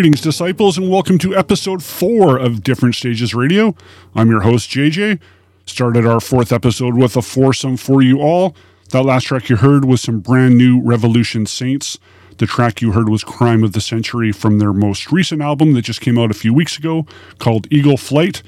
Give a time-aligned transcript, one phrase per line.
[0.00, 3.74] Greetings, disciples, and welcome to episode four of Different Stages Radio.
[4.14, 5.20] I'm your host, JJ.
[5.66, 8.56] Started our fourth episode with a foursome for you all.
[8.92, 11.98] That last track you heard was some brand new Revolution Saints.
[12.38, 15.82] The track you heard was Crime of the Century from their most recent album that
[15.82, 17.04] just came out a few weeks ago
[17.38, 18.42] called Eagle Flight.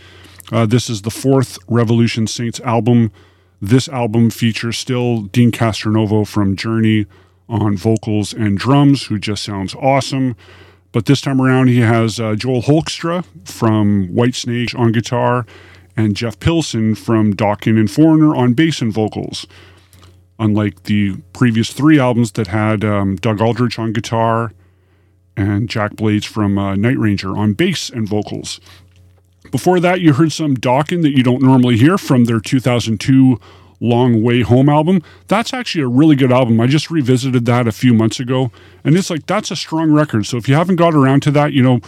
[0.51, 3.13] Uh, this is the fourth Revolution Saints album.
[3.61, 7.05] This album features still Deen Castronovo from Journey
[7.47, 10.35] on vocals and drums, who just sounds awesome.
[10.93, 15.47] But this time around, he has uh, Joel Hoekstra from Whitesnake on guitar
[15.97, 19.47] and Jeff Pilson from Dokken and Foreigner on bass and vocals.
[20.39, 24.53] Unlike the previous three albums that had um, Doug Aldrich on guitar
[25.37, 28.61] and Jack Blades from uh, Night Ranger on bass and vocals.
[29.51, 33.41] Before that, you heard some Dokken that you don't normally hear from their 2002
[33.83, 35.03] Long Way Home album.
[35.27, 36.61] That's actually a really good album.
[36.61, 38.53] I just revisited that a few months ago,
[38.85, 40.25] and it's like that's a strong record.
[40.25, 41.81] So if you haven't got around to that, you know,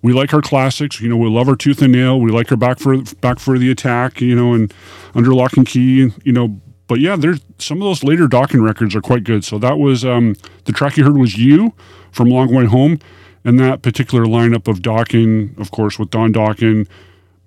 [0.00, 1.00] we like our classics.
[1.00, 2.18] You know, we love our Tooth and Nail.
[2.18, 4.22] We like our Back for Back for the Attack.
[4.22, 4.72] You know, and
[5.14, 6.10] Under Lock and Key.
[6.24, 9.44] You know, but yeah, there's some of those later Dokken records are quite good.
[9.44, 11.74] So that was um, the track you heard was "You"
[12.10, 12.98] from Long Way Home,
[13.44, 16.88] and that particular lineup of Dokken, of course, with Don Dokken.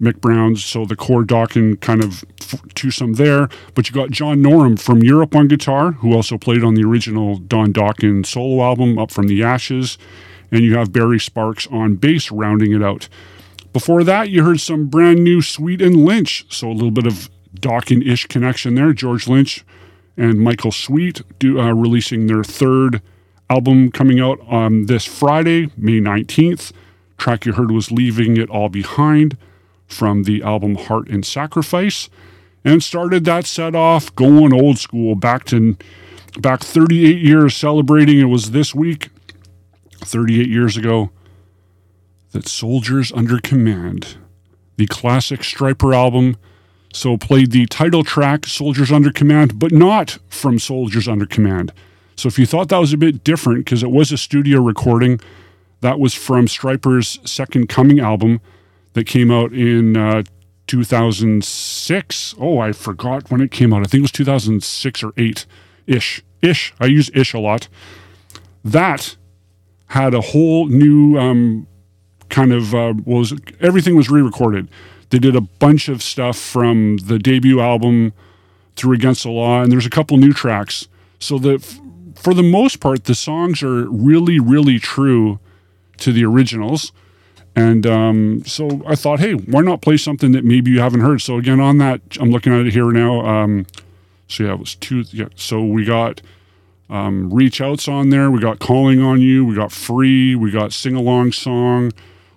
[0.02, 2.24] Mick Brown's, so the core Dokken kind of
[2.76, 3.50] twosome there.
[3.74, 7.38] But you got John Norum from Europe on guitar, who also played on the original
[7.38, 9.98] Don Dokken solo album, Up From the Ashes.
[10.52, 13.10] And you have Barry Sparks on bass rounding it out.
[13.74, 17.30] Before that, you heard some brand new Sweet and Lynch, so a little bit of
[17.60, 18.94] Dokken ish connection there.
[18.94, 19.66] George Lynch
[20.16, 23.02] and Michael Sweet do, uh, releasing their third
[23.50, 26.72] album coming out on this Friday, May 19th.
[27.18, 29.38] Track you heard was Leaving It All Behind
[29.88, 32.10] from the album Heart and Sacrifice
[32.64, 35.78] and started that set off going old school back to
[36.40, 38.20] back 38 years celebrating.
[38.20, 39.10] It was this week
[40.02, 41.10] 38 years ago
[42.32, 44.18] that Soldiers Under Command
[44.76, 46.38] the classic Stryper album
[46.94, 51.72] so played the title track Soldiers Under Command but not from Soldiers Under Command.
[52.16, 55.20] So if you thought that was a bit different because it was a studio recording
[55.82, 58.42] that was from Stryper's Second Coming album
[58.98, 60.24] that came out in uh,
[60.66, 62.36] 2006.
[62.40, 63.82] Oh, I forgot when it came out.
[63.82, 65.46] I think it was 2006 or 8
[65.86, 66.24] ish.
[66.42, 66.74] Ish.
[66.80, 67.68] I use ish a lot.
[68.66, 69.16] That
[69.88, 71.68] had a whole new um,
[72.30, 74.68] kind of uh, was everything was re-recorded.
[75.12, 78.14] They did a bunch of stuff from the debut album
[78.76, 80.88] through Against the Law, and there's a couple new tracks.
[81.20, 81.64] So that
[82.16, 85.40] for the most part, the songs are really, really true
[85.98, 86.92] to the originals.
[87.58, 91.22] And um, so I thought, hey, why not play something that maybe you haven't heard?
[91.22, 93.26] So again, on that, I'm looking at it here now.
[93.26, 93.66] Um,
[94.28, 95.06] so yeah, it was two.
[95.10, 96.22] Yeah, so we got
[96.88, 98.30] um, reach outs on there.
[98.30, 99.44] We got calling on you.
[99.44, 100.36] We got free.
[100.36, 101.94] We got sing along song,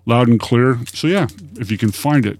[0.06, 0.78] loud and clear.
[0.86, 1.26] So yeah,
[1.58, 2.38] if you can find it,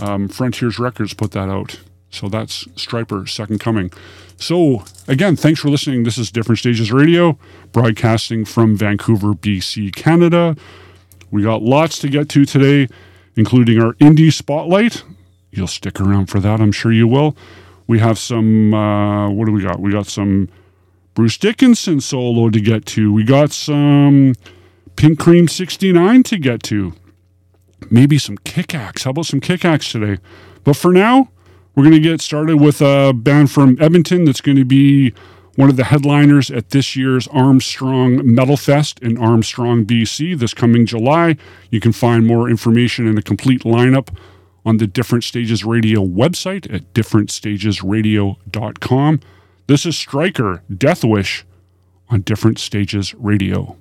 [0.00, 1.80] um, Frontiers Records put that out.
[2.08, 3.92] So that's Stryper Second Coming.
[4.38, 6.04] So again, thanks for listening.
[6.04, 7.38] This is Different Stages Radio,
[7.72, 10.56] broadcasting from Vancouver, BC, Canada.
[11.30, 12.92] We got lots to get to today,
[13.36, 15.04] including our indie spotlight.
[15.50, 17.36] You'll stick around for that, I'm sure you will.
[17.86, 19.80] We have some, uh, what do we got?
[19.80, 20.48] We got some
[21.14, 23.12] Bruce Dickinson solo to get to.
[23.12, 24.34] We got some
[24.96, 26.92] Pink Cream 69 to get to.
[27.90, 29.04] Maybe some Kick Axe.
[29.04, 30.20] How about some Kick Axe today?
[30.62, 31.30] But for now,
[31.74, 35.14] we're going to get started with a band from Edmonton that's going to be
[35.56, 40.86] one of the headliners at this year's Armstrong Metal Fest in Armstrong, BC, this coming
[40.86, 41.36] July.
[41.70, 44.08] You can find more information and a complete lineup
[44.64, 49.20] on the Different Stages Radio website at differentstagesradio.com.
[49.66, 51.44] This is Striker Death Wish
[52.08, 53.76] on Different Stages Radio.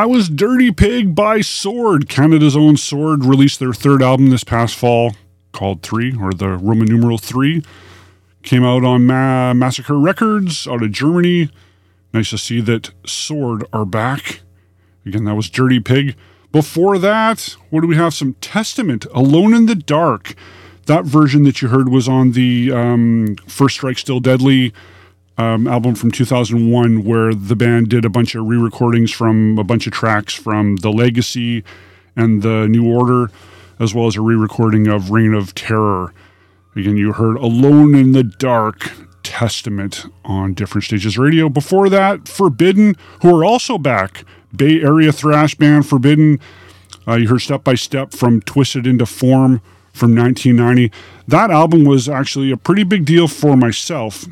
[0.00, 2.08] That was Dirty Pig by Sword.
[2.08, 5.14] Canada's own Sword released their third album this past fall
[5.52, 7.62] called Three, or the Roman numeral Three.
[8.42, 11.50] Came out on Ma- Massacre Records out of Germany.
[12.14, 14.40] Nice to see that Sword are back.
[15.04, 16.16] Again, that was Dirty Pig.
[16.50, 18.14] Before that, what do we have?
[18.14, 20.34] Some Testament, Alone in the Dark.
[20.86, 24.72] That version that you heard was on the um, First Strike Still Deadly
[25.40, 29.64] um, album from 2001, where the band did a bunch of re recordings from a
[29.64, 31.64] bunch of tracks from The Legacy
[32.14, 33.30] and The New Order,
[33.78, 36.12] as well as a re recording of Reign of Terror.
[36.76, 41.48] Again, you heard Alone in the Dark Testament on Different Stages Radio.
[41.48, 44.24] Before that, Forbidden, who are also back.
[44.54, 46.38] Bay Area thrash band Forbidden.
[47.08, 49.62] Uh, you heard Step by Step from Twisted into Form
[49.94, 50.92] from 1990.
[51.26, 54.26] That album was actually a pretty big deal for myself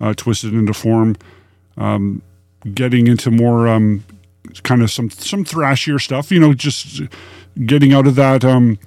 [0.00, 1.16] uh, Twisted into Form,
[1.76, 2.22] um,
[2.74, 4.04] getting into more um,
[4.62, 6.30] kind of some some thrashier stuff.
[6.30, 7.02] You know, just
[7.66, 8.78] getting out of that um,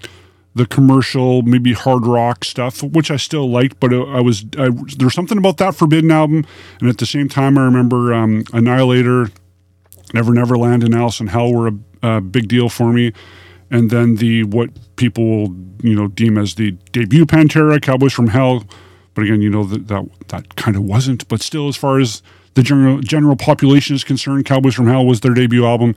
[0.56, 5.06] the commercial, maybe hard rock stuff, which I still liked, but I was I, there
[5.06, 6.46] was something about that Forbidden album,
[6.80, 9.30] and at the same time, I remember um, Annihilator,
[10.14, 13.14] Never Neverland, and Alice in Hell were a, a big deal for me
[13.74, 18.28] and then the what people will you know deem as the debut Pantera, Cowboys from
[18.28, 18.64] Hell.
[19.14, 21.28] But again, you know that that, that kind of wasn't.
[21.28, 22.22] But still, as far as
[22.56, 25.96] the general general population is concerned, Cowboys from Hell was their debut album,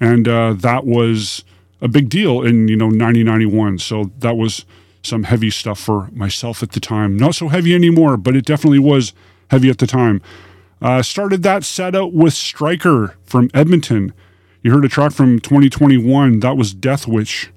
[0.00, 1.44] and uh, that was
[1.80, 3.78] a big deal in you know 1991.
[3.78, 4.64] So that was
[5.02, 7.16] some heavy stuff for myself at the time.
[7.16, 9.12] Not so heavy anymore, but it definitely was
[9.50, 10.22] heavy at the time.
[10.80, 14.12] Uh, started that set out with Striker from Edmonton.
[14.62, 16.40] You heard a track from 2021.
[16.40, 17.50] That was Death Wish.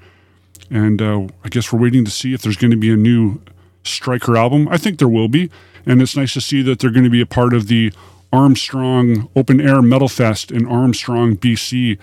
[0.70, 3.42] And uh, I guess we're waiting to see if there's going to be a new
[3.86, 4.68] Striker album.
[4.70, 5.50] I think there will be.
[5.86, 7.94] And it's nice to see that they're going to be a part of the
[8.34, 11.98] Armstrong Open Air Metal Fest in Armstrong, BC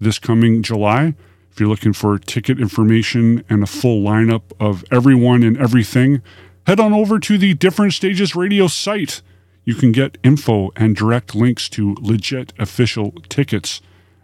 [0.00, 1.14] this coming July.
[1.50, 6.22] If you're looking for ticket information and a full lineup of everyone and everything,
[6.66, 9.22] head on over to the Different Stages Radio site.
[9.64, 13.80] You can get info and direct links to legit official tickets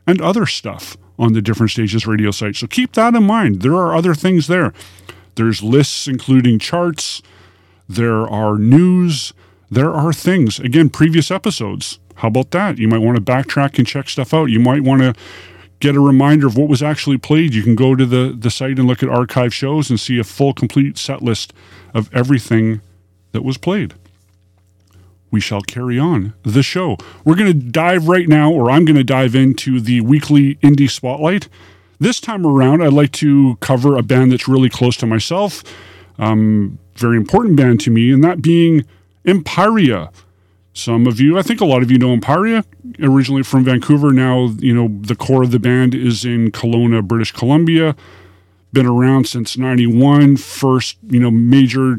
[0.06, 2.56] and other stuff on the Different Stages Radio site.
[2.56, 3.62] So keep that in mind.
[3.62, 4.72] There are other things there.
[5.36, 7.22] There's lists including charts,
[7.88, 9.32] there are news,
[9.70, 10.58] there are things.
[10.58, 11.98] Again, previous episodes.
[12.16, 12.78] How about that?
[12.78, 14.46] You might want to backtrack and check stuff out.
[14.46, 15.14] You might want to
[15.80, 17.54] get a reminder of what was actually played.
[17.54, 20.24] You can go to the, the site and look at archive shows and see a
[20.24, 21.52] full, complete set list
[21.92, 22.80] of everything
[23.32, 23.94] that was played.
[25.30, 26.96] We shall carry on the show.
[27.24, 30.88] We're going to dive right now, or I'm going to dive into the weekly indie
[30.88, 31.48] spotlight.
[31.98, 35.62] This time around, I'd like to cover a band that's really close to myself,
[36.18, 38.84] um, very important band to me, and that being
[39.24, 40.12] Empyria.
[40.72, 42.64] Some of you, I think a lot of you know Empyria,
[43.00, 44.12] originally from Vancouver.
[44.12, 47.94] Now, you know, the core of the band is in Kelowna, British Columbia.
[48.72, 50.36] Been around since 91.
[50.36, 51.98] First, you know, major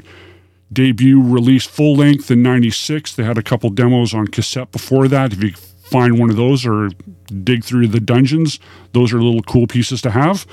[0.73, 3.15] debut release full length in 96.
[3.15, 5.31] They had a couple demos on cassette before that.
[5.31, 5.53] If you
[5.85, 6.89] find one of those or
[7.43, 8.59] dig through the dungeons,
[8.93, 10.45] those are little cool pieces to have.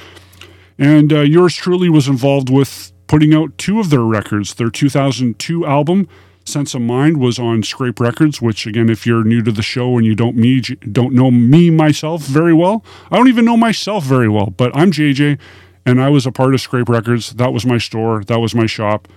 [0.79, 4.55] And uh, yours truly was involved with putting out two of their records.
[4.55, 6.09] Their 2002 album,
[6.45, 9.97] Sense of Mind, was on Scrape Records, which again, if you're new to the show
[9.97, 14.05] and you don't me don't know me myself very well, I don't even know myself
[14.05, 15.39] very well, but I'm JJ
[15.85, 17.35] and I was a part of Scrape Records.
[17.35, 19.09] That was my store, that was my shop.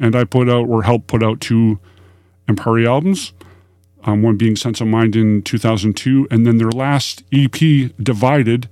[0.00, 1.80] And I put out or helped put out two
[2.48, 3.32] Empyria albums.
[4.04, 7.52] Um, one being Sense of Mind in 2002, and then their last EP,
[8.00, 8.68] Divided,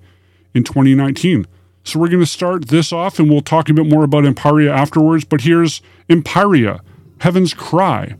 [0.55, 1.47] in 2019.
[1.85, 4.71] So we're going to start this off, and we'll talk a bit more about Empyria
[4.71, 5.25] afterwards.
[5.25, 6.81] But here's Empyria,
[7.21, 8.17] Heaven's Cry,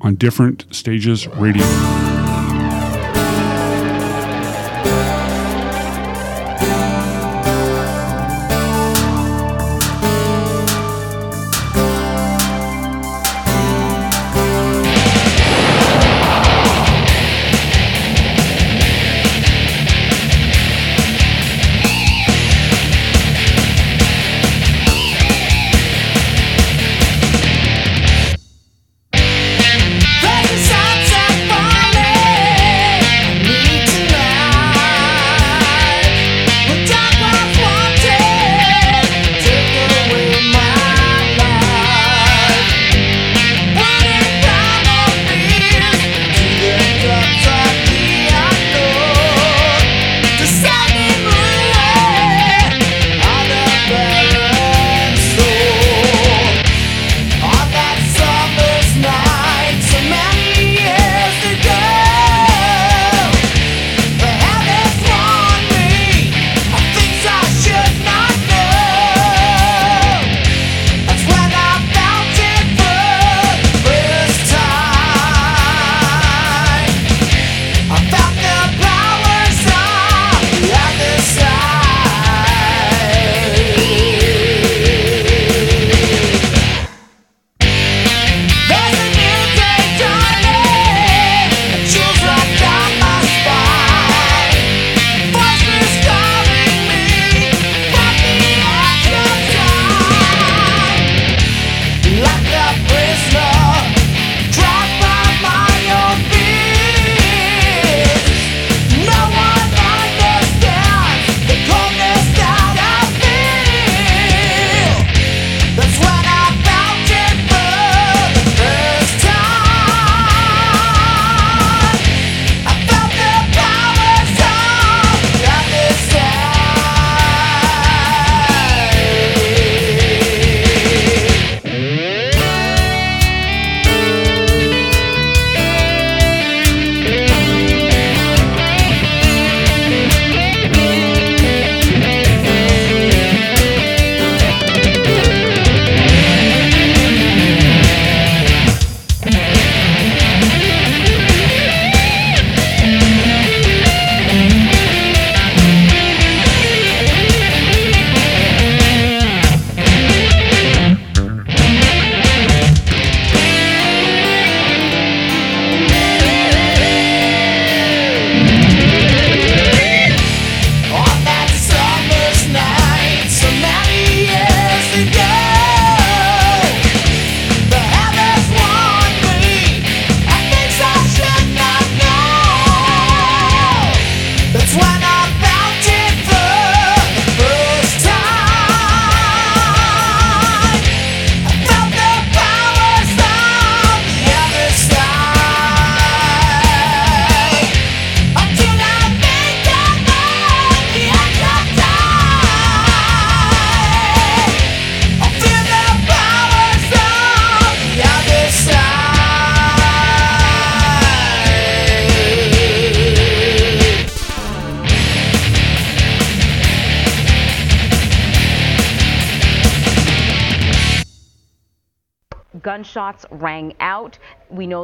[0.00, 2.05] on Different Stages Radio.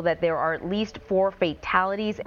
[0.03, 2.21] That there are at least four fatalities.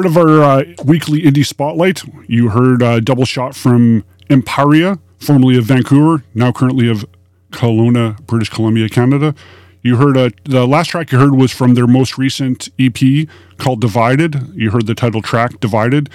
[0.00, 5.58] Part of our uh, weekly indie spotlight, you heard a double shot from Empyria, formerly
[5.58, 7.04] of Vancouver, now currently of
[7.50, 9.34] Kelowna, British Columbia, Canada.
[9.82, 13.28] You heard uh, the last track you heard was from their most recent EP
[13.58, 14.50] called Divided.
[14.54, 16.08] You heard the title track Divided,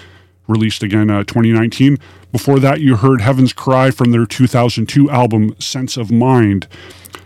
[0.47, 1.99] released again uh, 2019.
[2.31, 6.67] Before that, you heard Heaven's Cry from their 2002 album Sense of Mind.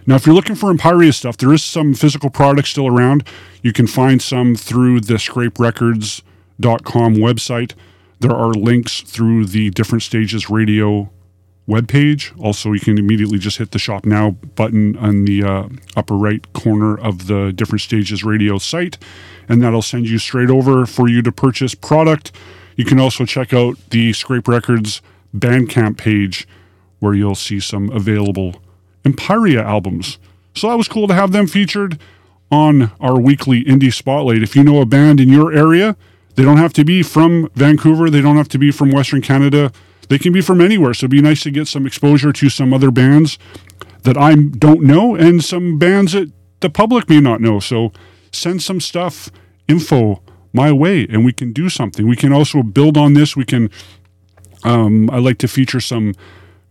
[0.06, 3.26] Now, if you're looking for Empyria stuff, there is some physical product still around.
[3.62, 5.18] You can find some through the
[6.60, 7.74] scraperecords.com website.
[8.20, 11.10] There are links through the Different Stages Radio
[11.68, 12.38] webpage.
[12.44, 16.52] Also, you can immediately just hit the Shop Now button on the uh, upper right
[16.54, 18.98] corner of the Different Stages Radio site,
[19.48, 22.32] and that'll send you straight over for you to purchase product.
[22.76, 25.02] You can also check out the Scrape Records
[25.36, 26.48] Bandcamp page
[27.00, 28.62] where you'll see some available
[29.06, 30.18] Empyria albums.
[30.56, 32.00] So that was cool to have them featured
[32.52, 34.44] on our weekly indie spotlight.
[34.44, 35.96] If you know a band in your area,
[36.40, 39.74] they don't have to be from Vancouver, they don't have to be from Western Canada.
[40.08, 40.94] They can be from anywhere.
[40.94, 43.38] So it'd be nice to get some exposure to some other bands
[44.04, 46.32] that I don't know and some bands that
[46.62, 47.60] the public may not know.
[47.60, 47.92] So
[48.32, 49.30] send some stuff,
[49.68, 50.24] info
[50.54, 52.08] my way, and we can do something.
[52.08, 53.36] We can also build on this.
[53.36, 53.70] We can,
[54.64, 56.14] um, I like to feature some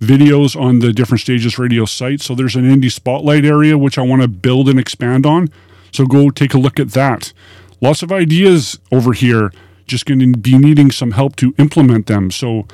[0.00, 2.22] videos on the different stages radio site.
[2.22, 5.48] So there's an indie spotlight area, which I want to build and expand on.
[5.92, 7.34] So go take a look at that.
[7.80, 9.52] Lots of ideas over here,
[9.86, 12.30] just going to be needing some help to implement them.
[12.30, 12.66] So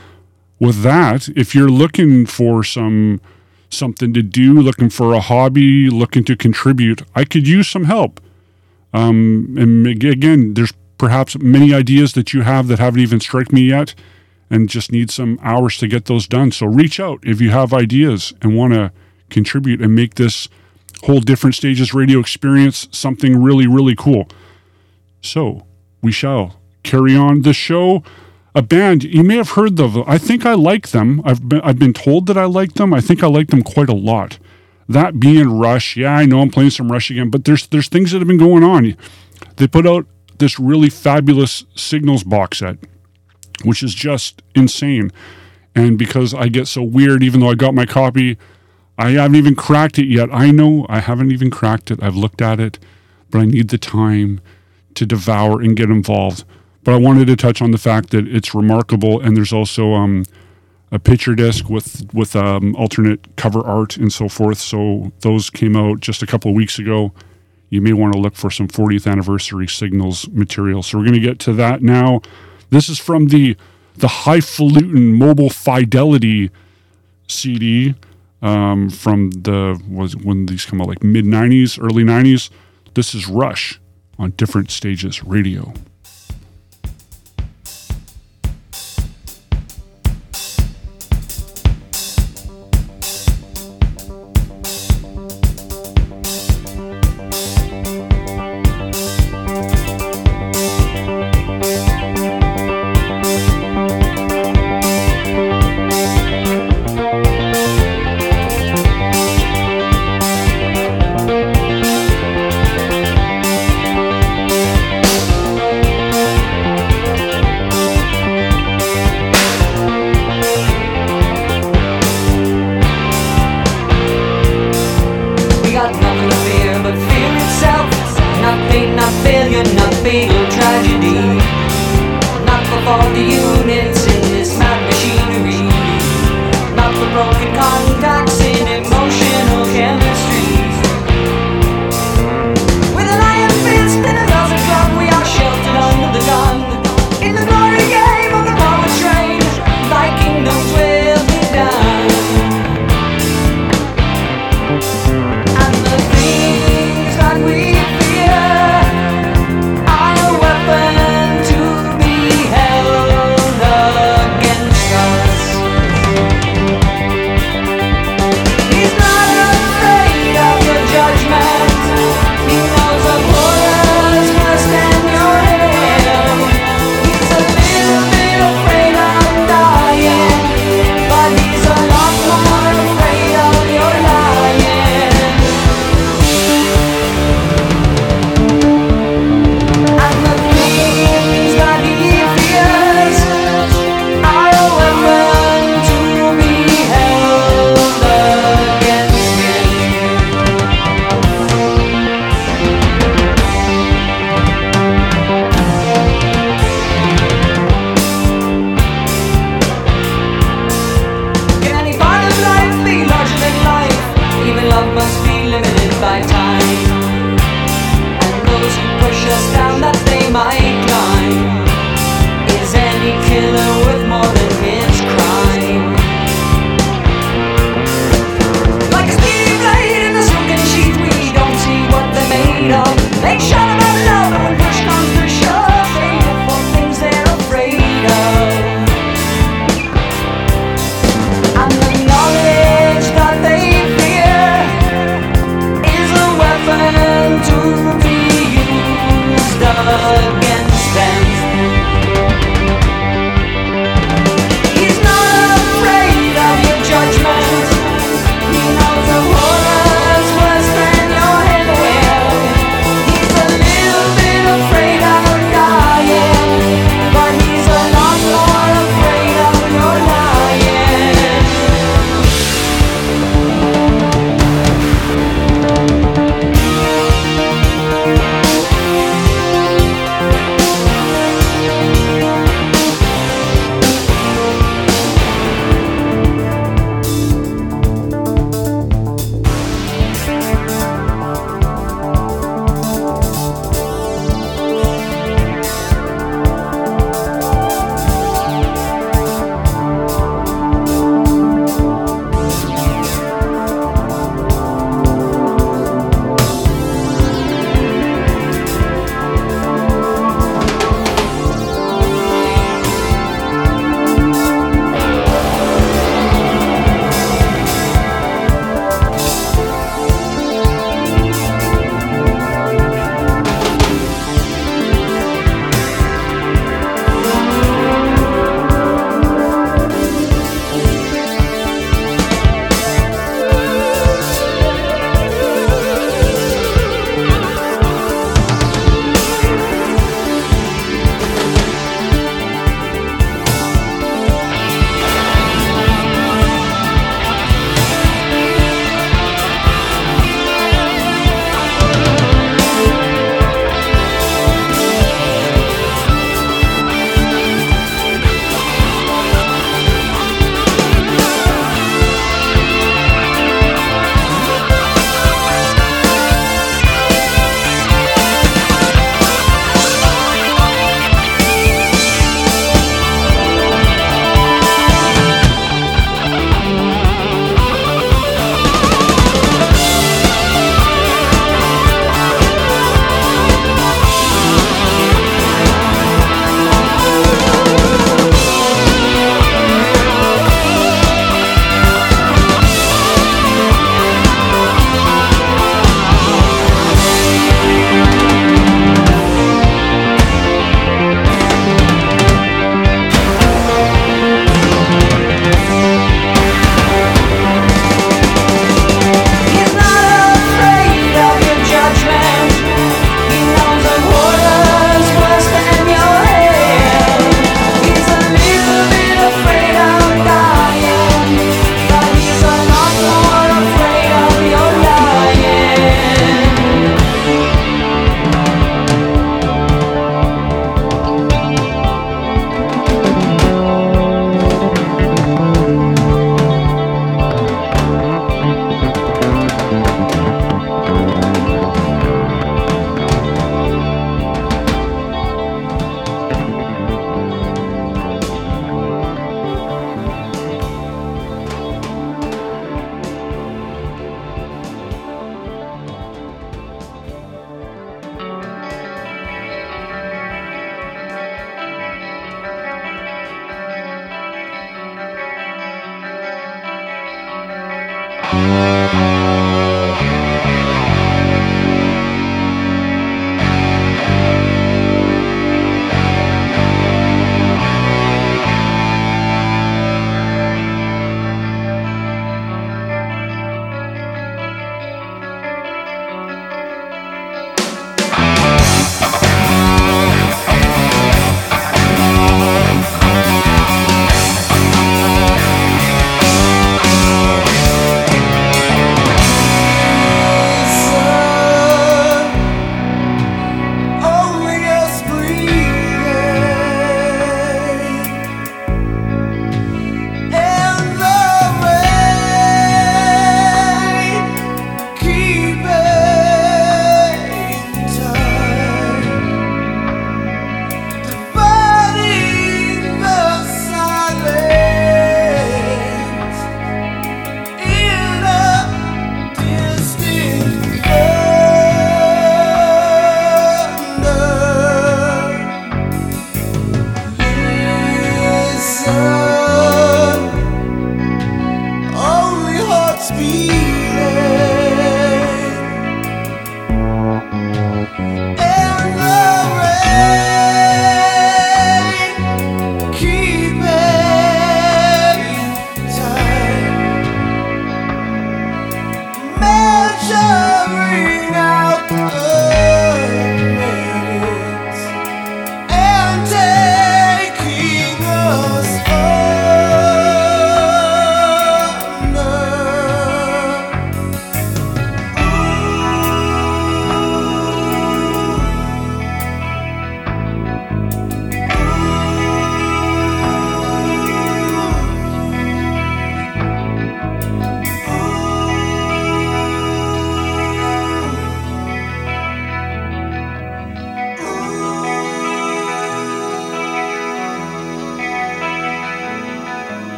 [0.59, 3.21] with that, if you're looking for some
[3.71, 8.21] something to do, looking for a hobby, looking to contribute, I could use some help.
[8.93, 13.63] Um, and again, there's perhaps many ideas that you have that haven't even struck me
[13.63, 13.95] yet
[14.49, 16.53] and just need some hours to get those done.
[16.53, 18.93] So reach out if you have ideas and want to
[19.31, 20.49] contribute and make this
[21.03, 24.29] whole different stages radio experience something really, really cool.
[25.25, 25.67] So
[26.03, 28.03] we shall carry on the show
[28.55, 29.97] a band you may have heard of.
[30.09, 31.21] I think I like them.
[31.25, 32.95] I've been I've been told that I like them.
[32.95, 34.39] I think I like them quite a lot.
[34.89, 38.13] That being Rush, yeah, I know I'm playing some Rush again, but there's there's things
[38.13, 38.97] that have been going on.
[39.57, 40.07] They put out
[40.39, 42.77] this really fabulous Signals box set,
[43.65, 45.11] which is just insane.
[45.75, 48.39] And because I get so weird, even though I got my copy,
[48.99, 50.29] I haven't even cracked it yet.
[50.33, 52.01] I know I haven't even cracked it.
[52.03, 52.79] I've looked at it,
[53.31, 54.41] but I need the time
[54.95, 56.45] to devour and get involved.
[56.85, 60.25] But I wanted to touch on the fact that it's remarkable, and there's also um,
[60.93, 64.59] a picture disc with with um, alternate cover art and so forth.
[64.59, 67.13] So those came out just a couple of weeks ago.
[67.71, 70.83] You may want to look for some 40th anniversary signals material.
[70.83, 72.21] So we're going to get to that now.
[72.71, 73.57] This is from the
[73.97, 76.51] the highfalutin mobile fidelity
[77.29, 77.95] CD
[78.43, 82.51] um, from the was when these come out like mid 90s, early 90s.
[82.93, 83.81] This is Rush
[84.19, 85.73] on different stages radio.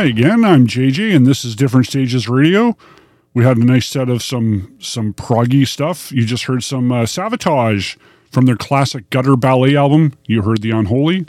[0.00, 2.74] Hi again, I'm JJ, and this is Different Stages Radio.
[3.34, 6.10] We had a nice set of some some proggy stuff.
[6.10, 7.98] You just heard some uh, Savatage
[8.32, 10.14] from their classic Gutter Ballet album.
[10.24, 11.26] You heard The Unholy.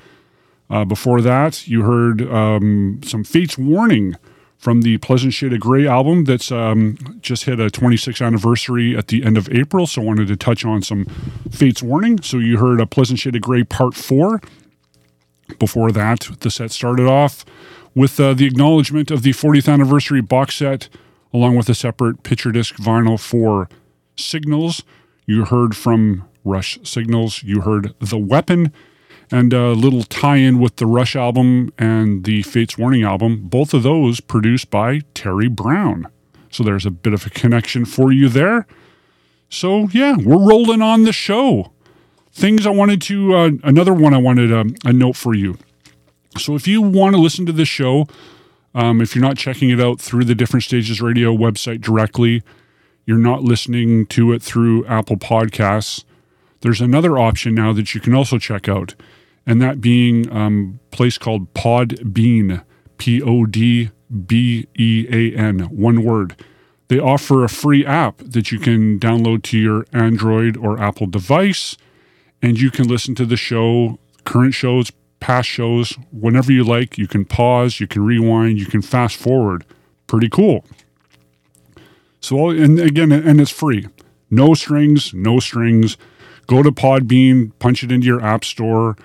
[0.70, 4.16] Uh, before that, you heard um, some Fates Warning
[4.58, 9.10] from the Pleasant Shade of Grey album that's um, just hit a 26th anniversary at
[9.10, 9.86] the end of April.
[9.86, 11.04] So wanted to touch on some
[11.52, 12.22] Fates Warning.
[12.22, 14.40] So you heard a Pleasant Shade of Grey Part 4.
[15.60, 17.44] Before that, the set started off
[17.96, 20.90] with uh, the acknowledgement of the 40th anniversary box set,
[21.34, 23.70] along with a separate picture disc vinyl for
[24.16, 24.84] Signals.
[25.26, 27.44] You heard from Rush Signals.
[27.44, 28.72] You heard The Weapon
[29.32, 33.74] and a little tie in with the Rush album and the Fates Warning album, both
[33.74, 36.08] of those produced by Terry Brown.
[36.50, 38.68] So there's a bit of a connection for you there.
[39.50, 41.72] So, yeah, we're rolling on the show.
[42.34, 45.58] Things I wanted to, uh, another one I wanted um, a note for you.
[46.38, 48.08] So, if you want to listen to this show,
[48.74, 52.42] um, if you're not checking it out through the Different Stages Radio website directly,
[53.06, 56.06] you're not listening to it through Apple Podcasts,
[56.62, 58.96] there's another option now that you can also check out
[59.46, 62.64] and that being um, a place called Podbean,
[62.98, 63.90] P O D
[64.26, 66.36] B E A N, one word.
[66.88, 71.78] They offer a free app that you can download to your Android or Apple device,
[72.42, 74.92] and you can listen to the show, current shows,
[75.22, 76.98] past shows, whenever you like.
[76.98, 79.66] You can pause, you can rewind, you can fast forward.
[80.08, 80.66] Pretty cool.
[82.20, 83.88] So, and again, and it's free.
[84.30, 85.96] No strings, no strings.
[86.48, 88.98] Go to Podbean, punch it into your app store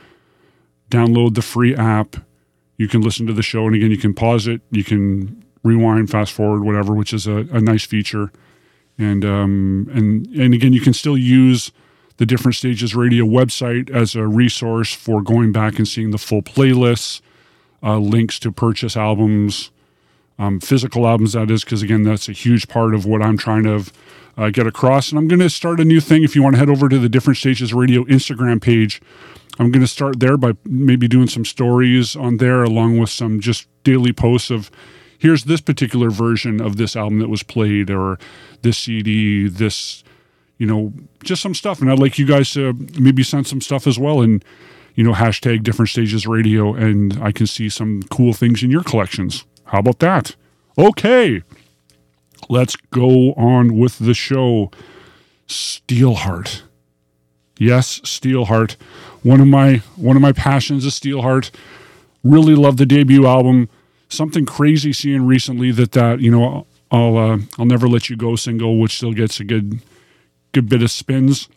[0.91, 2.17] download the free app.
[2.77, 6.11] You can listen to the show, and again, you can pause it, you can rewind,
[6.11, 8.31] fast forward, whatever, which is a, a nice feature.
[8.99, 11.71] And um, and and again, you can still use
[12.19, 16.43] the different stages radio website as a resource for going back and seeing the full
[16.43, 17.21] playlists,
[17.83, 19.71] uh, links to purchase albums,
[20.39, 21.33] um, physical albums.
[21.35, 23.85] That is because again, that's a huge part of what I'm trying to
[24.37, 25.11] uh, get across.
[25.11, 26.23] And I'm going to start a new thing.
[26.23, 29.01] If you want to head over to the different stages radio Instagram page,
[29.59, 33.41] I'm going to start there by maybe doing some stories on there along with some
[33.41, 34.71] just daily posts of
[35.19, 38.19] here's this particular version of this album that was played or
[38.63, 40.05] this CD, this,
[40.59, 40.93] you know,
[41.23, 41.81] just some stuff.
[41.81, 44.45] And I'd like you guys to maybe send some stuff as well and,
[44.95, 48.83] you know, hashtag different stages radio and I can see some cool things in your
[48.83, 49.45] collections.
[49.65, 50.35] How about that?
[50.79, 51.43] Okay.
[52.49, 54.71] Let's go on with the show.
[55.49, 56.63] Steelheart.
[57.59, 58.77] Yes, Steelheart.
[59.23, 61.51] One of my one of my passions is Steelheart.
[62.23, 63.69] Really love the debut album.
[64.09, 68.37] Something crazy seeing recently that that you know I'll uh, I'll never let you go
[68.37, 69.81] single, which still gets a good
[70.57, 71.49] good bit of spins.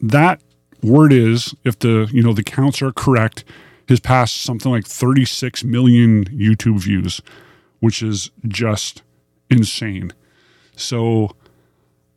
[0.00, 0.40] That
[0.82, 3.44] word is, if the you know the counts are correct,
[3.88, 7.20] has passed something like 36 million YouTube views,
[7.80, 9.02] which is just
[9.50, 10.12] insane.
[10.76, 11.36] So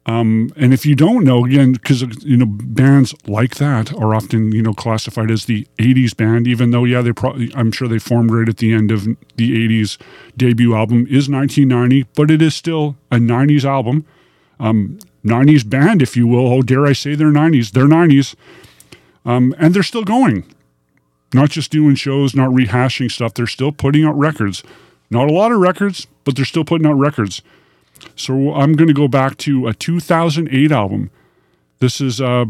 [0.05, 4.51] um, and if you don't know, again, because you know bands like that are often
[4.51, 7.99] you know classified as the '80s band, even though yeah, they probably I'm sure they
[7.99, 9.05] formed right at the end of
[9.35, 9.97] the '80s.
[10.35, 14.05] Debut album is 1990, but it is still a '90s album,
[14.59, 16.47] um, '90s band, if you will.
[16.47, 17.71] Oh, dare I say they're '90s?
[17.71, 18.35] They're '90s,
[19.25, 20.45] um, and they're still going.
[21.33, 23.33] Not just doing shows, not rehashing stuff.
[23.33, 24.63] They're still putting out records.
[25.09, 27.41] Not a lot of records, but they're still putting out records.
[28.15, 31.09] So I'm going to go back to a 2008 album.
[31.79, 32.45] This is uh,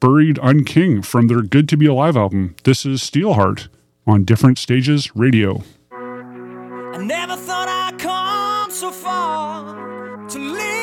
[0.00, 2.56] Buried Unkind from their Good to Be Alive album.
[2.64, 3.68] This is Steelheart
[4.06, 5.62] on Different Stages Radio.
[5.92, 10.73] I never thought I'd come so far to leave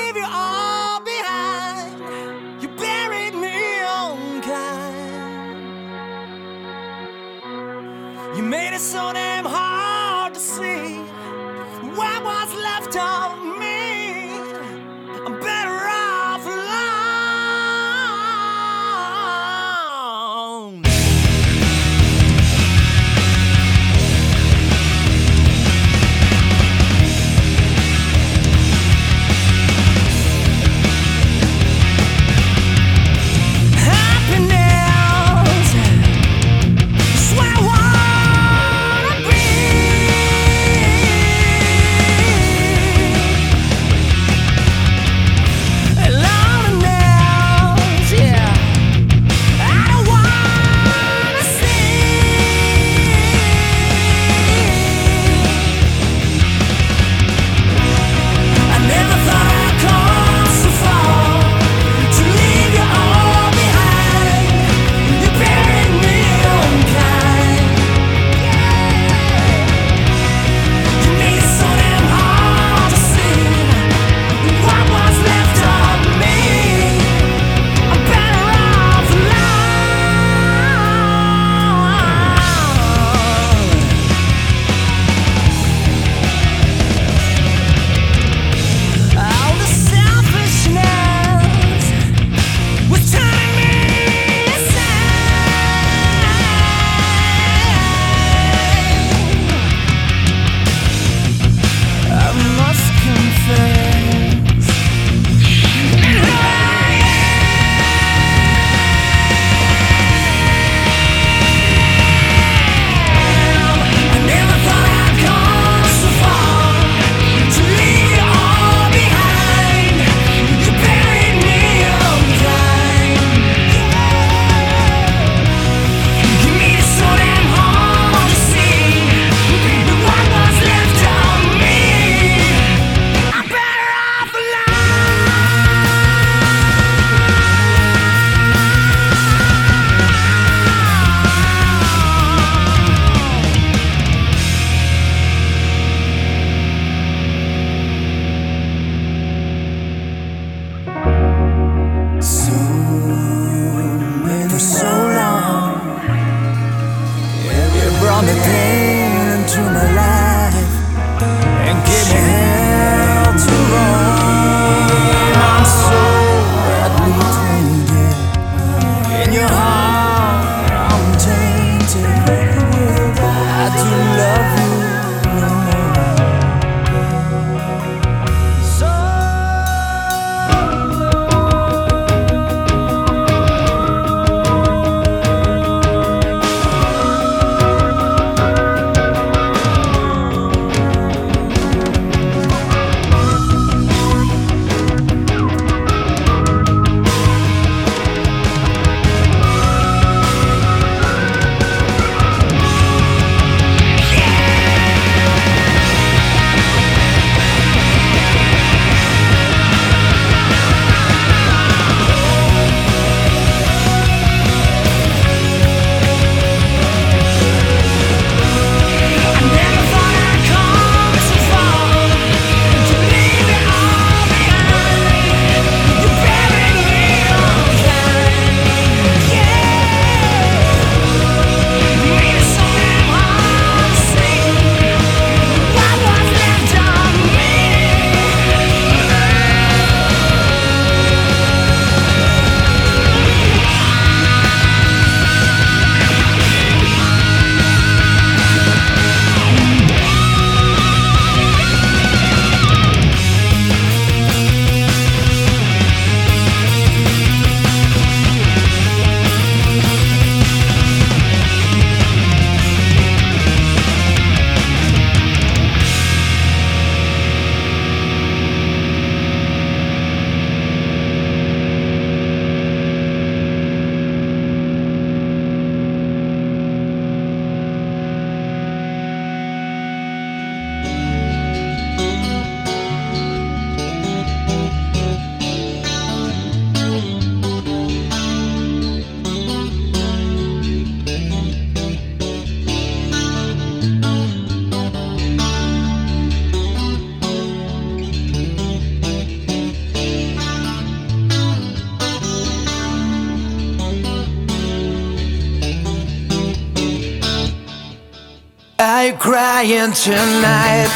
[309.62, 310.90] flying tonight?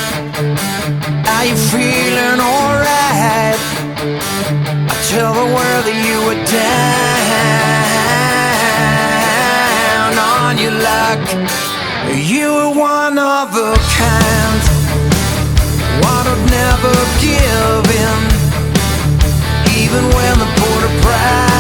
[1.28, 3.60] Are you feeling alright?
[4.90, 6.66] I tell the world that you were down
[10.18, 11.22] on your luck.
[12.10, 14.62] You were one of a kind.
[16.02, 18.20] One would never give in,
[19.78, 21.55] even when the border pride.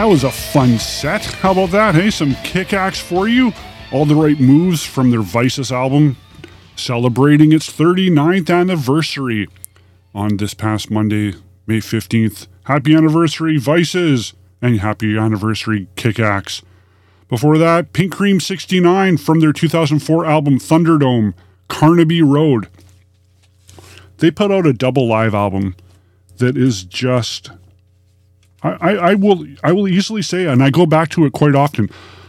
[0.00, 1.26] That was a fun set.
[1.26, 1.94] How about that?
[1.94, 3.52] Hey, some kick axe for you.
[3.92, 6.16] All the right moves from their Vices album,
[6.74, 9.46] celebrating its 39th anniversary
[10.14, 11.34] on this past Monday,
[11.66, 12.46] May 15th.
[12.64, 14.32] Happy anniversary, Vices,
[14.62, 16.62] and happy anniversary, kick axe.
[17.28, 21.34] Before that, Pink Cream 69 from their 2004 album Thunderdome,
[21.68, 22.68] Carnaby Road.
[24.16, 25.76] They put out a double live album
[26.38, 27.50] that is just
[28.62, 31.88] I, I, will I will easily say, and I go back to it quite often.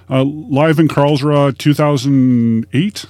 [0.09, 3.05] Uh, live in Karlsruhe, 2008.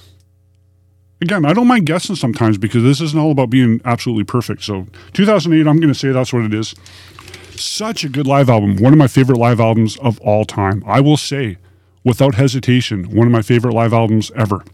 [1.20, 4.62] Again, I don't mind guessing sometimes because this isn't all about being absolutely perfect.
[4.62, 6.74] So 2008, I'm going to say that's what it is.
[7.50, 8.76] Such a good live album.
[8.76, 10.82] One of my favorite live albums of all time.
[10.86, 11.58] I will say,
[12.04, 14.64] without hesitation, one of my favorite live albums ever.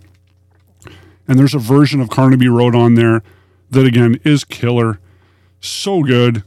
[1.27, 3.23] And there's a version of Carnaby Road on there
[3.71, 5.01] that again is killer.
[5.61, 6.43] So good.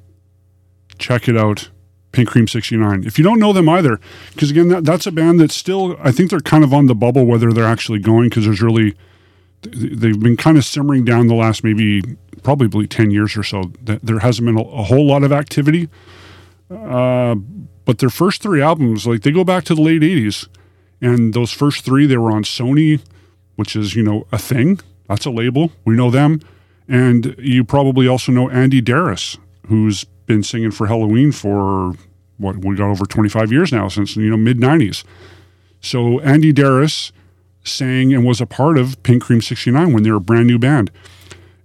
[0.98, 1.70] Check it out.
[2.12, 3.04] Pink Cream 69.
[3.06, 4.00] If you don't know them either,
[4.34, 6.96] because again, that, that's a band that's still, I think they're kind of on the
[6.96, 8.96] bubble whether they're actually going because there's really,
[9.62, 12.02] they've been kind of simmering down the last maybe
[12.44, 13.72] probably 10 years or so.
[13.82, 15.90] There hasn't been a, a whole lot of activity.
[16.70, 17.36] Uh,
[17.86, 20.48] but their first three albums, like they go back to the late 80s.
[21.02, 23.02] And those first three, they were on Sony,
[23.56, 24.80] which is, you know, a thing.
[25.08, 25.72] That's a label.
[25.84, 26.42] We know them.
[26.88, 31.94] And you probably also know Andi Deris, who's been singing for Helloween for
[32.38, 35.03] what we got over 25 years now since you know mid 90s.
[35.82, 37.12] So Andi Deris
[37.66, 40.58] sang and was a part of Pink Cream 69 when they were a brand new
[40.58, 40.90] band.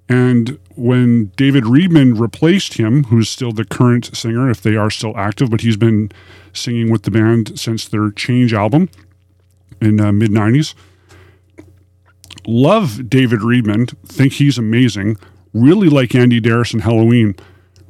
[0.09, 5.16] And when David Readman replaced him, who's still the current singer, if they are still
[5.16, 6.10] active, but he's been
[6.52, 8.88] singing with the band since their Change album
[9.80, 10.74] in uh, mid 90s.
[12.48, 15.16] Love David Readman, think he's amazing.
[15.55, 17.38] Really like Andi Deris and Helloween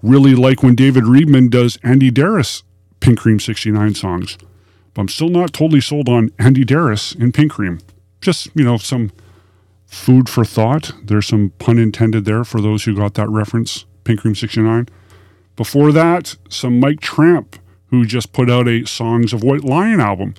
[0.07, 2.63] really like when David Readman does Andi Deris
[3.01, 4.39] Pink Cream 69 songs.
[4.95, 7.81] But I'm still not totally sold on Andi Deris in Pink Cream.
[8.21, 9.13] Just, you know, some
[9.87, 10.93] food for thought.
[11.03, 14.89] There's some pun intended there for those who got that reference, Pink Cream 69.
[15.55, 17.59] Before that, some Mike Tramp,
[17.89, 20.35] who just put out a Songs of White Lion album,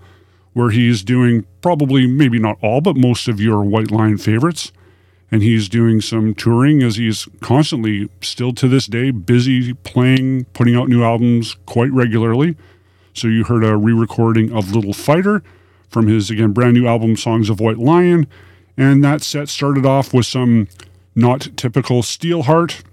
[0.53, 4.71] where he's doing probably, maybe not all, but most of your White Lion favorites
[5.31, 10.75] and he's doing some touring as he's constantly, still to this day, busy playing, putting
[10.75, 12.55] out new albums quite regularly.
[13.13, 15.43] So you heard a re recording of Little Fighter
[15.89, 18.27] from his, again, brand new album, Songs of White Lion.
[18.77, 20.67] And that set started off with some
[21.15, 22.83] not typical Steelheart.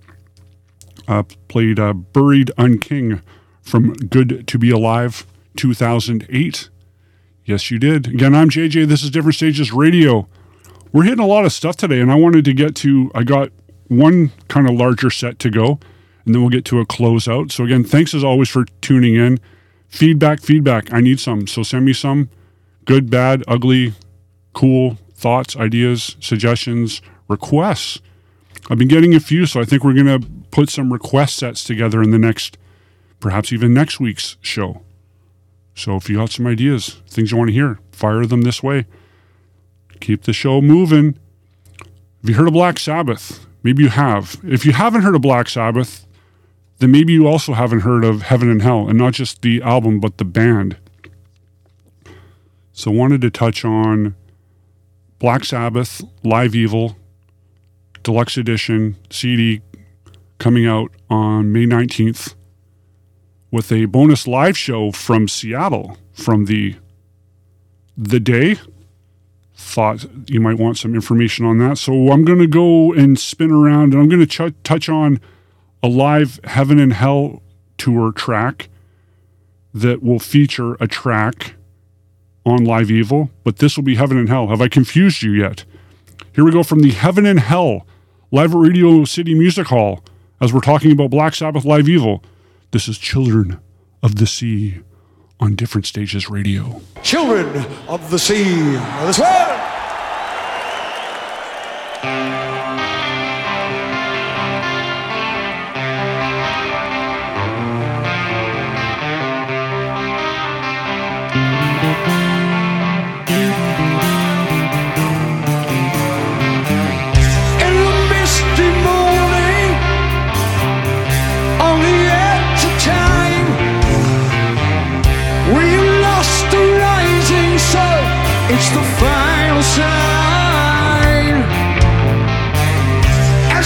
[1.07, 3.21] Uh, played uh, Buried Unkind
[3.61, 6.71] from Good to Be Alive 2008.
[7.45, 8.07] Yes, you did.
[8.07, 8.87] Again, I'm JJ.
[8.87, 10.27] This is Different Stages Radio
[10.95, 13.11] we're hitting a lot of stuff today, and I wanted to get to.
[13.17, 13.51] I got
[13.89, 15.81] one kind of larger set to go,
[16.25, 17.51] and then we'll get to a closeout.
[17.51, 19.41] So again, thanks as always for tuning in.
[19.89, 20.93] Feedback, feedback.
[20.93, 22.31] I need some, so send me some.
[22.85, 23.95] Good, bad, ugly,
[24.53, 28.01] cool thoughts, ideas, suggestions, requests.
[28.71, 31.65] I've been getting a few, so I think we're going to put some request sets
[31.65, 32.57] together in the next,
[33.19, 34.83] perhaps even next week's show.
[35.75, 38.87] So if you got some ideas, things you want to hear, fire them this way
[40.05, 41.19] keep the show moving.
[42.21, 43.47] Have you heard of Black Sabbath?
[43.63, 44.39] Maybe you have.
[44.45, 46.07] If you haven't heard of Black Sabbath,
[46.79, 50.01] then maybe you also haven't heard of Heaven and Hell, and not just the album,
[50.01, 50.77] but the band.
[52.73, 54.15] So, wanted to touch on
[55.19, 56.97] Black Sabbath, Live Evil,
[58.03, 59.63] Deluxe Edition, CD
[60.39, 62.35] coming out on May 19th
[63.51, 66.75] with a bonus live show from Seattle from the
[67.97, 68.57] the day
[69.55, 71.79] thought you might want some information on that.
[71.79, 75.21] So I'm going to go and spin around and I'm going to ch- touch on
[75.83, 77.43] a live Heaven and Hell
[77.79, 78.69] tour track
[79.73, 81.55] that will feature a track
[82.47, 84.49] on Live Evil, but this will be Heaven and Hell.
[84.49, 85.65] Have I confused you yet?
[86.35, 87.87] Here we go from the Heaven and Hell
[88.31, 90.05] live at Radio City Music Hall
[90.41, 92.23] as we're talking about Black Sabbath Live Evil.
[92.73, 93.61] This is Children
[94.03, 94.81] of the Sea
[95.45, 96.81] on Different Stages Radio.
[97.03, 98.45] Children of the Sea.
[99.05, 99.65] This way.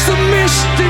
[0.09, 0.88] The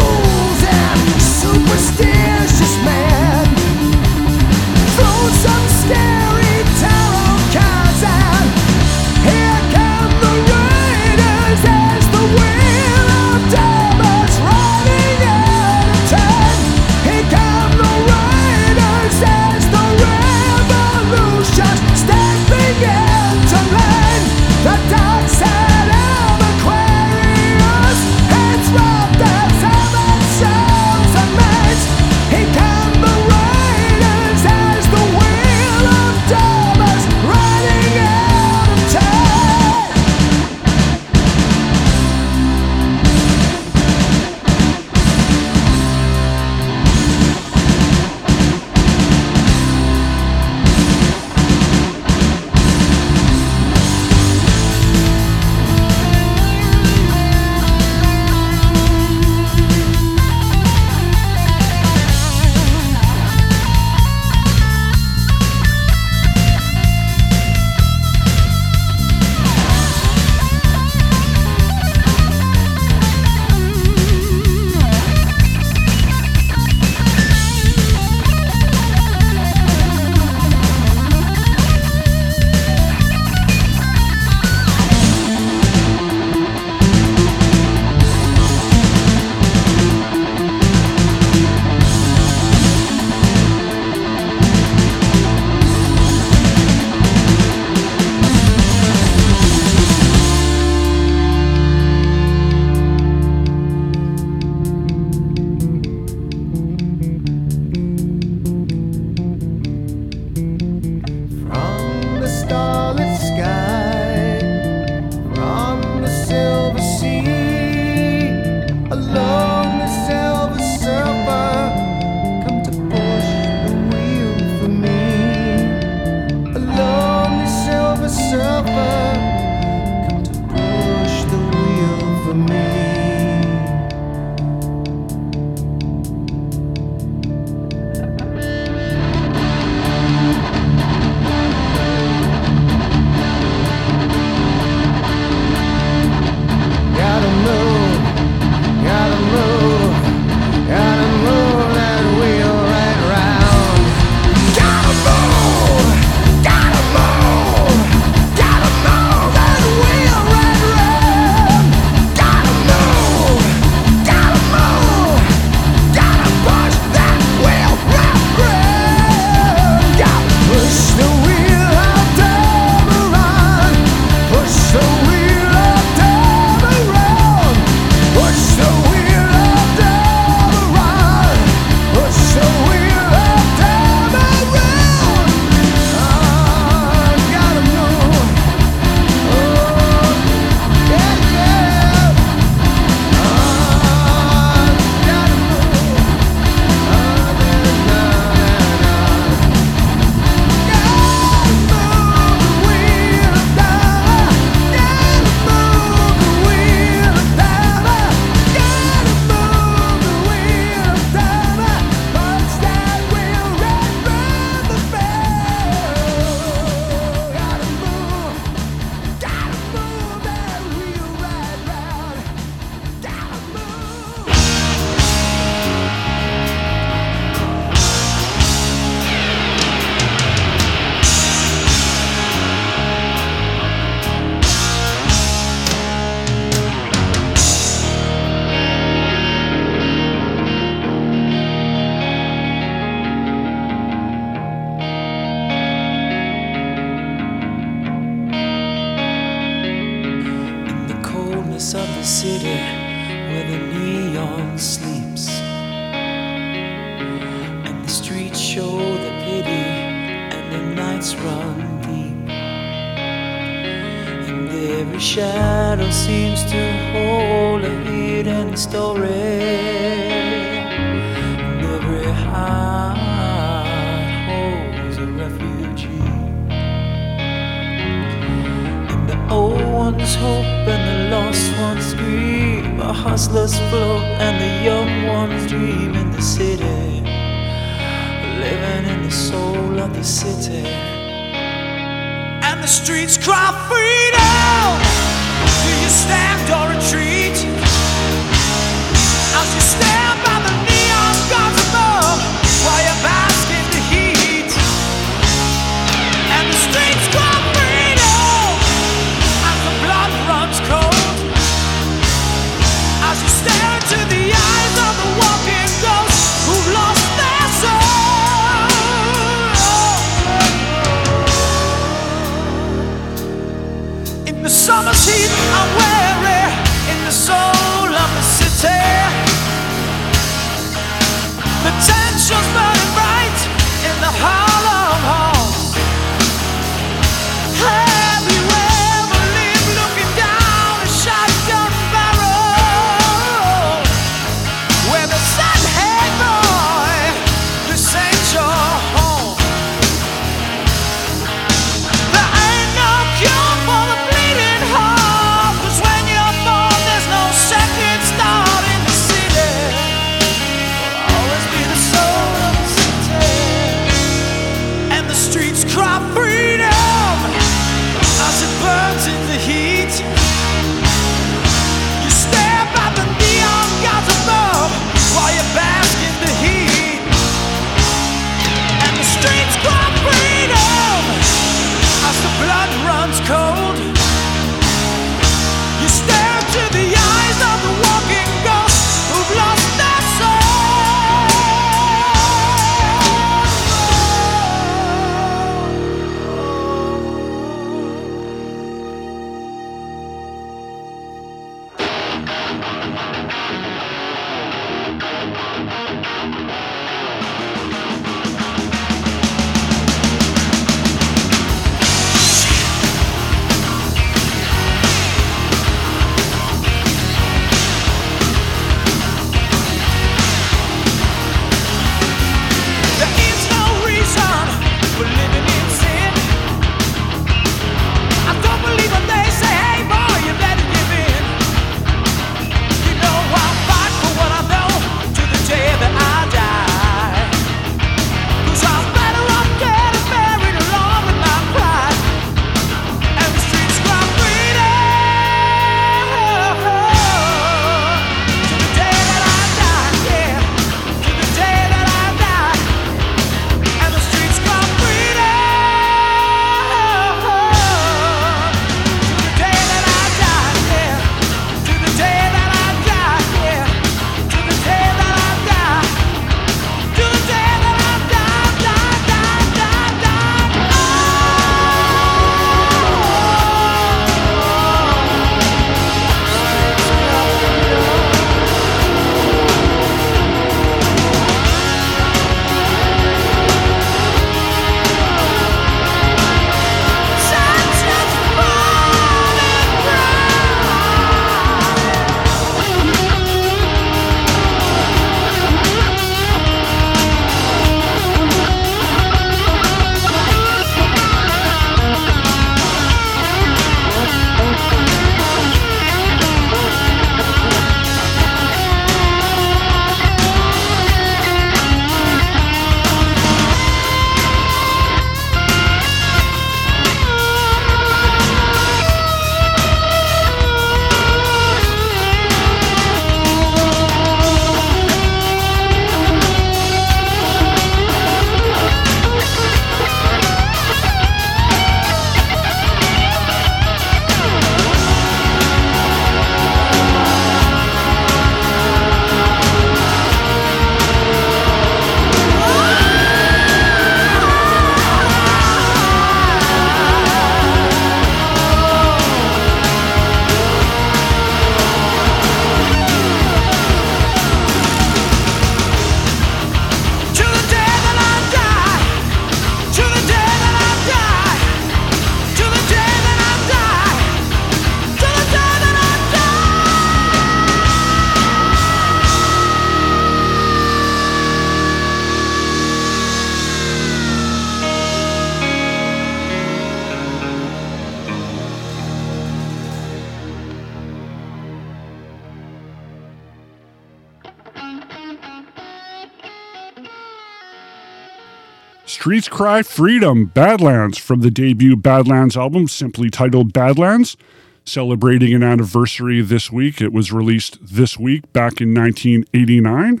[589.36, 594.16] Cry Freedom Badlands from the debut Badlands album, simply titled Badlands,
[594.64, 596.80] celebrating an anniversary this week.
[596.80, 600.00] It was released this week back in 1989.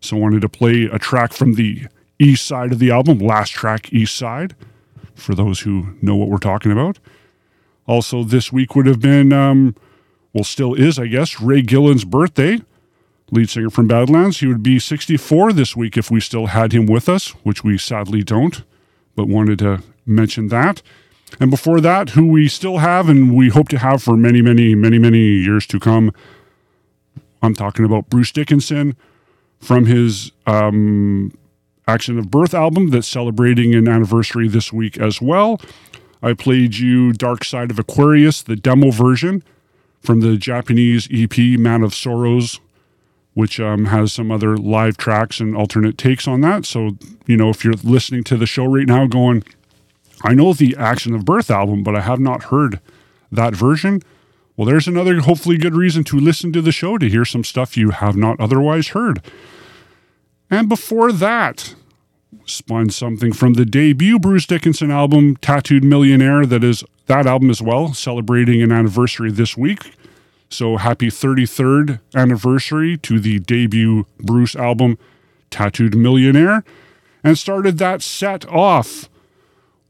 [0.00, 1.88] So I wanted to play a track from the
[2.18, 4.56] east side of the album, last track, East Side,
[5.14, 6.98] for those who know what we're talking about.
[7.86, 9.76] Also, this week would have been, um,
[10.32, 12.60] well, still is, I guess, Ray Gillen's birthday
[13.30, 14.40] lead singer from Badlands.
[14.40, 17.78] He would be 64 this week if we still had him with us, which we
[17.78, 18.62] sadly don't,
[19.20, 20.80] but wanted to mention that.
[21.38, 24.74] And before that, who we still have and we hope to have for many, many,
[24.74, 26.10] many, many years to come.
[27.42, 28.96] I'm talking about Bruce Dickinson
[29.58, 31.34] from his um,
[31.86, 35.60] Accident of Birth album that's celebrating an anniversary this week as well.
[36.22, 39.44] I played you Dark Side of Aquarius, the demo version
[40.00, 42.58] from the Japanese EP Man of Sorrows
[43.34, 46.66] which um, has some other live tracks and alternate takes on that.
[46.66, 46.96] So,
[47.26, 49.44] you know, if you're listening to the show right now going,
[50.22, 52.80] I know the Accident of Birth album, but I have not heard
[53.30, 54.02] that version.
[54.56, 57.76] Well, there's another hopefully good reason to listen to the show to hear some stuff
[57.76, 59.22] you have not otherwise heard.
[60.50, 61.74] And before that,
[62.44, 67.62] spun something from the debut Bruce Dickinson album, Tattooed Millionaire, that is that album as
[67.62, 69.92] well, celebrating an anniversary this week.
[70.50, 74.98] So happy 33rd anniversary to the debut Bruce album,
[75.48, 76.64] Tattooed Millionaire,
[77.22, 79.08] and started that set off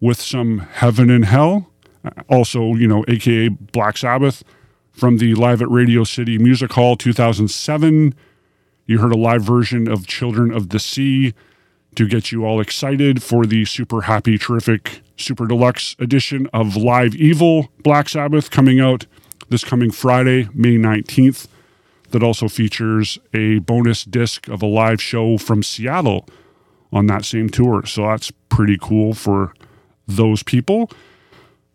[0.00, 1.70] with some Heaven and Hell,
[2.04, 4.44] uh, also, you know, aka Black Sabbath
[4.92, 8.14] from the Live at Radio City Music Hall 2007.
[8.84, 11.32] You heard a live version of Children of the Sea
[11.94, 17.14] to get you all excited for the super happy, terrific, super deluxe edition of Live
[17.14, 19.06] Evil Black Sabbath coming out
[19.50, 21.46] this coming Friday, May 19th,
[22.10, 26.26] that also features a bonus disc of a live show from Seattle
[26.92, 27.84] on that same tour.
[27.84, 29.52] So that's pretty cool for
[30.08, 30.90] those people,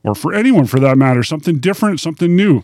[0.04, 1.24] or for anyone for that matter.
[1.24, 2.64] Something different, something new.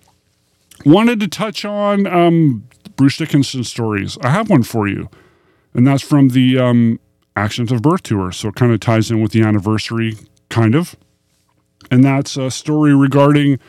[0.85, 4.17] Wanted to touch on um, Bruce Dickinson stories.
[4.21, 5.09] I have one for you,
[5.73, 6.99] and that's from the um,
[7.35, 8.31] Accident of Birth tour.
[8.31, 10.17] So it kind of ties in with the anniversary,
[10.49, 10.95] kind of.
[11.89, 13.59] And that's a story regarding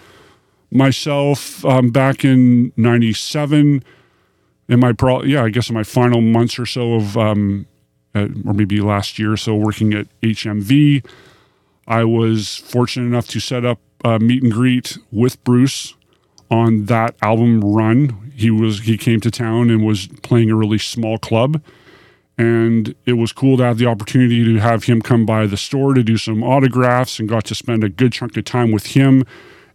[0.73, 3.85] myself um, back in 97
[4.69, 7.67] in my pro yeah i guess in my final months or so of um,
[8.15, 11.05] at, or maybe last year or so working at hmv
[11.87, 15.95] i was fortunate enough to set up a meet and greet with bruce
[16.53, 18.31] on that album run.
[18.37, 21.63] He was he came to town and was playing a really small club
[22.37, 25.95] and it was cool to have the opportunity to have him come by the store
[25.95, 29.25] to do some autographs and got to spend a good chunk of time with him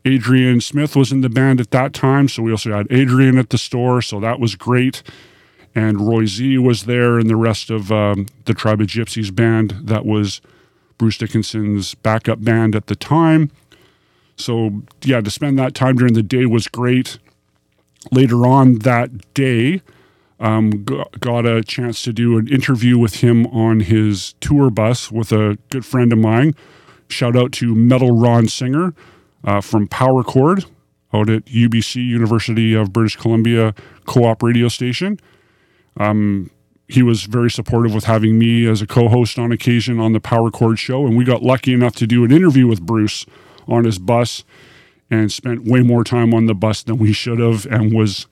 [0.06, 3.50] Adrian Smith was in the band at that time, so we also had Adrian at
[3.50, 5.04] the store, so that was great.
[5.76, 9.76] And Roy Z was there, and the rest of um, the Tribe of Gypsies band
[9.84, 10.42] that was
[10.98, 13.52] Bruce Dickinson's backup band at the time.
[14.38, 17.20] So, yeah, to spend that time during the day was great.
[18.12, 19.82] Later on that day,
[20.40, 25.32] um, got a chance to do an interview with him on his tour bus with
[25.32, 26.56] a good friend of mine.
[27.10, 28.94] Shout out to Metal Ron Singer
[29.48, 30.66] uh, from Power Chord
[31.14, 33.74] out at UBC, University of British Columbia
[34.06, 35.20] co op radio station.
[36.00, 36.52] Um,
[36.88, 40.20] he was very supportive with having me as a co host on occasion on the
[40.20, 41.08] Power Chord show.
[41.08, 43.26] And we got lucky enough to do an interview with Bruce
[43.68, 44.44] on his bus
[45.10, 48.28] and spent way more time on the bus than we should have and was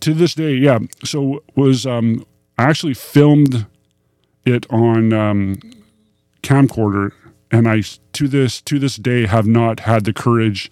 [0.00, 2.24] to this day yeah so was um
[2.58, 3.66] i actually filmed
[4.44, 5.58] it on um
[6.42, 7.12] camcorder
[7.50, 10.70] and I to this to this day have not had the courage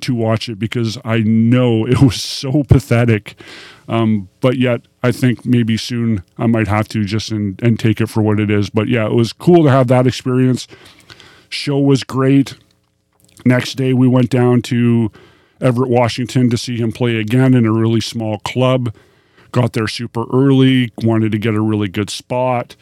[0.00, 3.40] to watch it because I know it was so pathetic.
[3.88, 8.00] Um, but yet, I think maybe soon I might have to just and, and take
[8.00, 8.68] it for what it is.
[8.68, 10.66] But yeah, it was cool to have that experience.
[11.48, 12.56] Show was great.
[13.44, 15.12] Next day, we went down to
[15.60, 18.92] Everett, Washington to see him play again in a really small club.
[19.52, 22.74] Got there super early, wanted to get a really good spot.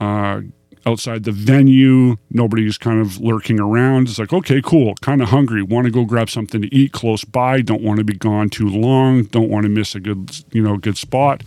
[0.00, 0.42] Uh,
[0.86, 2.16] outside the venue.
[2.30, 4.08] Nobody's kind of lurking around.
[4.08, 4.94] It's like, okay, cool.
[4.96, 5.62] Kind of hungry.
[5.62, 7.60] Want to go grab something to eat close by.
[7.60, 9.24] Don't want to be gone too long.
[9.24, 11.42] Don't want to miss a good, you know, good spot.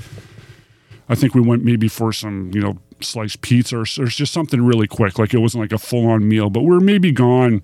[1.07, 4.61] I think we went maybe for some, you know, sliced pizza or, or just something
[4.61, 5.19] really quick.
[5.19, 7.61] Like it wasn't like a full on meal, but we're maybe gone.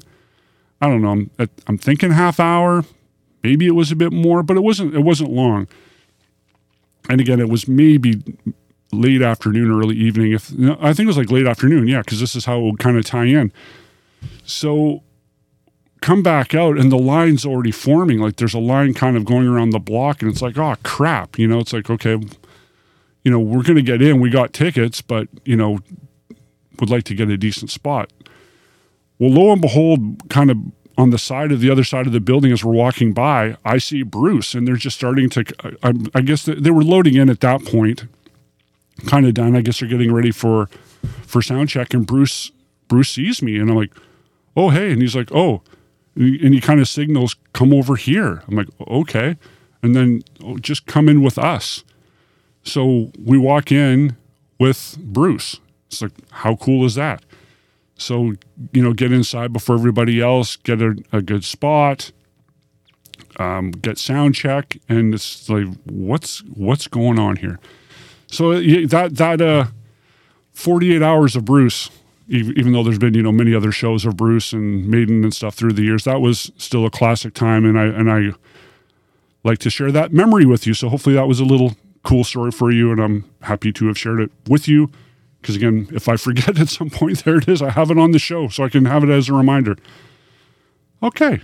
[0.81, 1.11] I don't know.
[1.11, 1.31] I'm,
[1.67, 2.83] I'm thinking half hour.
[3.43, 4.93] Maybe it was a bit more, but it wasn't.
[4.93, 5.67] It wasn't long.
[7.09, 8.21] And again, it was maybe
[8.91, 10.31] late afternoon, early evening.
[10.31, 10.51] If
[10.81, 12.97] I think it was like late afternoon, yeah, because this is how it would kind
[12.97, 13.51] of tie in.
[14.45, 15.03] So
[16.01, 18.19] come back out and the line's already forming.
[18.19, 21.37] Like there's a line kind of going around the block, and it's like, oh crap,
[21.39, 22.19] you know, it's like okay,
[23.23, 24.19] you know, we're gonna get in.
[24.19, 25.79] We got tickets, but you know,
[26.79, 28.11] would like to get a decent spot.
[29.19, 30.57] Well, lo and behold, kind of
[30.97, 33.77] on the side of the other side of the building as we're walking by, I
[33.77, 35.45] see Bruce, and they're just starting to.
[35.63, 38.05] Uh, I, I guess they were loading in at that point,
[39.07, 39.55] kind of done.
[39.55, 40.69] I guess they're getting ready for
[41.23, 42.51] for sound check, and Bruce
[42.87, 43.93] Bruce sees me, and I'm like,
[44.55, 45.61] "Oh, hey!" And he's like, "Oh,"
[46.15, 49.37] and he, kind of signals, "Come over here." I'm like, "Okay,"
[49.81, 51.83] and then oh, just come in with us.
[52.63, 54.15] So we walk in
[54.59, 55.59] with Bruce.
[55.87, 57.23] It's like, how cool is that?
[57.97, 58.33] So,
[58.71, 62.11] you know, get inside before everybody else, get a, a good spot,
[63.37, 67.59] um, get sound check, and it's like, what's what's going on here?
[68.31, 69.65] So that that uh,
[70.53, 71.89] 48 hours of Bruce,
[72.27, 75.53] even though there's been you know many other shows of Bruce and Maiden and stuff
[75.53, 78.31] through the years, that was still a classic time, and I and I
[79.43, 80.73] like to share that memory with you.
[80.73, 83.97] So hopefully that was a little cool story for you, and I'm happy to have
[83.97, 84.89] shared it with you.
[85.41, 87.61] Because again, if I forget at some point, there it is.
[87.61, 89.75] I have it on the show, so I can have it as a reminder.
[91.03, 91.41] Okay,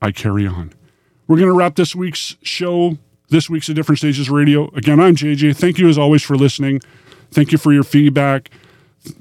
[0.00, 0.72] I carry on.
[1.28, 2.98] We're going to wrap this week's show,
[3.32, 4.68] this week's A Different Stages Radio.
[4.74, 5.56] Again, I'm JJ.
[5.56, 6.80] Thank you as always for listening.
[7.30, 8.50] Thank you for your feedback.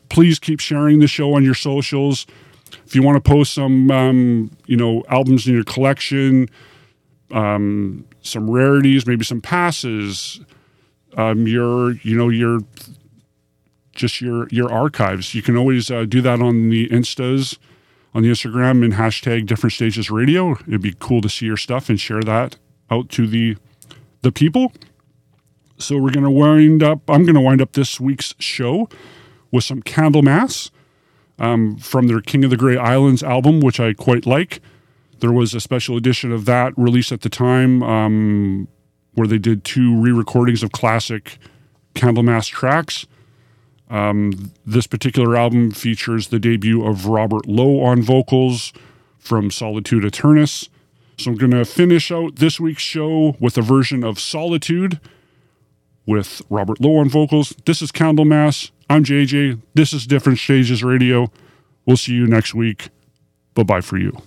[0.10, 2.28] Please keep sharing the show on your socials.
[2.86, 6.50] If you want to post some, um, you know, albums in your collection,
[7.32, 10.42] um, some rarities, maybe some passes,
[11.16, 12.60] um, your, you know, your,
[13.94, 15.34] just your your archives.
[15.34, 17.58] You can always uh, do that on the Instas,
[18.14, 20.52] on the Instagram, and hashtag Different Stages Radio.
[20.68, 22.58] It'd be cool to see your stuff and share that
[22.90, 23.58] out to the
[24.22, 24.72] the people.
[25.78, 27.10] So we're gonna wind up.
[27.10, 28.88] I'm gonna wind up this week's show
[29.52, 30.70] with some Candlemass
[31.40, 34.62] um, from their King of the Grey Islands album, which I quite like.
[35.20, 38.68] There was a special edition of that released at the time um,
[39.14, 41.38] where they did two re recordings of classic
[41.96, 43.06] Candlemass tracks.
[43.90, 48.72] Um, this particular album features the debut of Robert Lowe on vocals
[49.20, 50.70] from Solitude Aeturnus.
[51.22, 55.00] So I'm going to finish out this week's show with a version of Solitude
[56.08, 57.54] with Robert Lowe on vocals.
[57.66, 58.72] This is Candlemass.
[58.90, 59.62] I'm JJ.
[59.76, 61.32] This is Different Stages Radio.
[61.86, 62.90] We'll see you next week.
[63.54, 64.18] Bye bye for you.